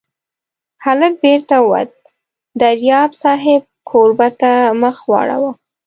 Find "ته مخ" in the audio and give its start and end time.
4.41-4.95